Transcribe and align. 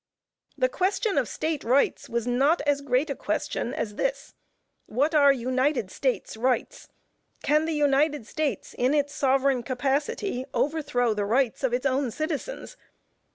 The 0.57 0.67
question 0.67 1.19
of 1.19 1.27
State 1.27 1.63
rights 1.63 2.09
was 2.09 2.25
not 2.25 2.59
as 2.61 2.81
great 2.81 3.11
a 3.11 3.15
question 3.15 3.71
as 3.71 3.97
this: 3.97 4.33
What 4.87 5.13
are 5.13 5.31
United 5.31 5.91
States 5.91 6.35
rights? 6.35 6.87
Can 7.43 7.65
the 7.65 7.73
United 7.75 8.25
States, 8.25 8.73
in 8.75 8.95
its 8.95 9.13
sovereign 9.13 9.61
capacity, 9.61 10.43
overthrow 10.55 11.13
the 11.13 11.25
rights 11.25 11.63
of 11.63 11.71
its 11.71 11.85
own 11.85 12.09
citizens? 12.09 12.77